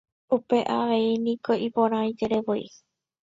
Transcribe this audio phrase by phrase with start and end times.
[0.35, 2.63] Upéi avei niko ipo'aitereivoi.